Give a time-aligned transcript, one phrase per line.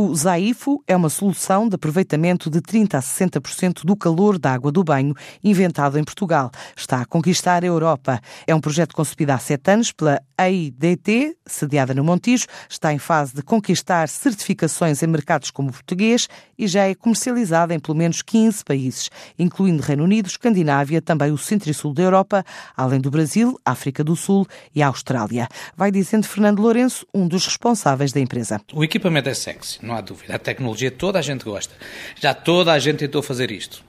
[0.00, 4.70] O Zaifo é uma solução de aproveitamento de 30 a 60% do calor da água
[4.70, 6.52] do banho, inventado em Portugal.
[6.76, 8.20] Está a conquistar a Europa.
[8.46, 13.34] É um projeto concebido há sete anos pela AIDT, sediada no Montijo, está em fase
[13.34, 18.22] de conquistar certificações em mercados como o português e já é comercializada em pelo menos
[18.22, 22.44] 15 países, incluindo Reino Unido, Escandinávia, também o centro e sul da Europa,
[22.76, 25.48] além do Brasil, África do Sul e Austrália.
[25.76, 28.60] Vai dizendo Fernando Lourenço, um dos responsáveis da empresa.
[28.72, 30.34] O equipamento é sexy não há dúvida.
[30.34, 31.74] A tecnologia toda a gente gosta.
[32.20, 33.82] Já toda a gente tentou fazer isto,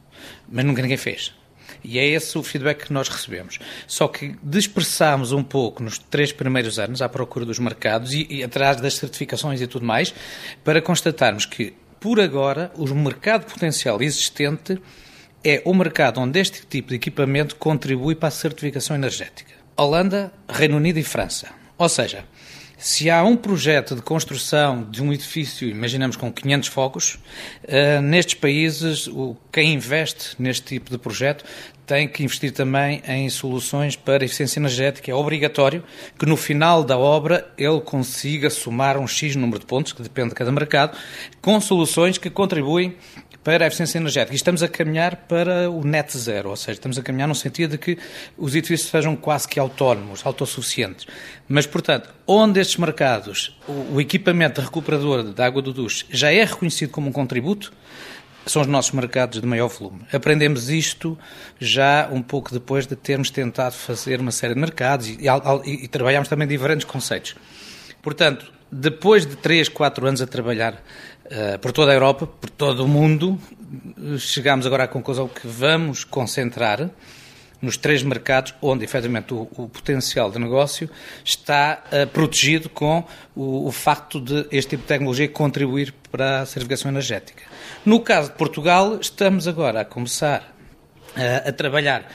[0.50, 1.34] mas nunca ninguém fez.
[1.84, 3.60] E é esse o feedback que nós recebemos.
[3.88, 8.44] Só que dispersámos um pouco nos três primeiros anos à procura dos mercados e, e
[8.44, 10.14] atrás das certificações e tudo mais,
[10.64, 14.82] para constatarmos que, por agora, o mercado potencial existente
[15.44, 19.54] é o mercado onde este tipo de equipamento contribui para a certificação energética.
[19.78, 21.48] Holanda, Reino Unido e França.
[21.78, 22.26] Ou seja,
[22.80, 27.20] se há um projeto de construção de um edifício, imaginamos com 500 focos,
[27.66, 29.10] uh, nestes países,
[29.52, 31.44] quem investe neste tipo de projeto
[31.90, 35.10] tem que investir também em soluções para eficiência energética.
[35.10, 35.84] É obrigatório
[36.20, 40.30] que no final da obra ele consiga somar um X número de pontos, que depende
[40.30, 40.96] de cada mercado,
[41.42, 42.96] com soluções que contribuem
[43.44, 44.34] para a eficiência energética.
[44.34, 47.72] E estamos a caminhar para o net zero, ou seja, estamos a caminhar no sentido
[47.72, 47.98] de que
[48.38, 51.08] os edifícios sejam quase que autónomos, autossuficientes.
[51.48, 56.92] Mas, portanto, onde estes mercados, o, equipamento recuperador da água do duche já é reconhecido
[56.92, 57.74] como um contributo,
[58.52, 60.02] são os nossos mercados de maior volume.
[60.12, 61.18] Aprendemos isto
[61.60, 65.20] já um pouco depois de termos tentado fazer uma série de mercados e,
[65.66, 67.36] e, e trabalhamos também diferentes conceitos.
[68.02, 72.86] Portanto, depois de 3, 4 anos a trabalhar uh, por toda a Europa, por todo
[72.86, 73.40] o mundo,
[74.18, 76.90] chegámos agora à conclusão que vamos concentrar
[77.62, 80.90] nos três mercados onde, efetivamente, o, o potencial de negócio
[81.24, 83.04] está uh, protegido com
[83.36, 87.44] o, o, facto de este tipo de tecnologia contribuir para a certificação energética.
[87.86, 90.56] No caso de Portugal, estamos agora a começar
[91.16, 92.10] uh, a trabalhar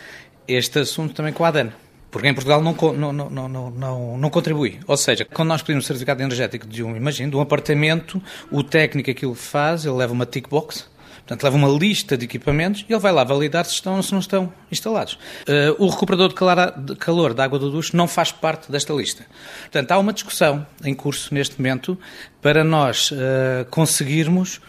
[0.46, 1.72] este assunto também com a ADAN.
[2.14, 4.78] Porque em Portugal não, não, não, não, não, não contribui.
[4.86, 8.22] Ou seja, quando nós pedimos certificado energético de um, imagino, de um apartamento,
[8.52, 10.86] o técnico aquilo faz, ele leva uma tick box,
[11.26, 14.12] Portanto, leva uma lista de equipamentos e ele vai lá validar se estão ou se
[14.12, 15.14] não estão instalados.
[15.48, 18.92] Uh, o recuperador de calor, de calor da água do duche não faz parte desta
[18.92, 19.24] lista.
[19.62, 21.98] Portanto, há uma discussão em curso neste momento
[22.42, 24.60] para nós uh, conseguirmos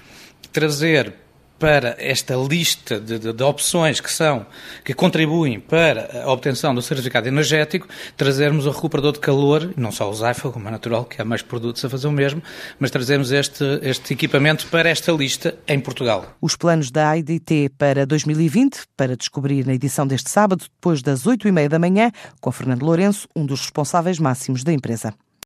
[0.54, 1.14] trazer
[1.58, 4.46] para esta lista de, de, de, opções que são
[4.84, 10.10] que contribuem para a obtenção do certificado energético, trazermos o recuperador de calor, não só
[10.10, 12.42] o Zaifa, como é natural que há mais produtos a fazer o mesmo,
[12.80, 16.36] mas trazemos este, este equipamento para esta lista em Portugal.
[16.42, 21.48] Os planos da AIDT para 2020, para descobrir na edição deste sábado, depois das 8
[21.48, 22.12] e meia da manhã,
[22.42, 25.14] com Fernando Lourenço, um dos responsáveis máximos da empresa.